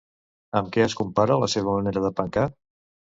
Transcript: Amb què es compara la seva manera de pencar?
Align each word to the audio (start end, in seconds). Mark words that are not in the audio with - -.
Amb 0.59 0.69
què 0.77 0.81
es 0.85 0.95
compara 1.01 1.37
la 1.43 1.49
seva 1.57 1.75
manera 1.75 2.03
de 2.07 2.11
pencar? 2.21 2.47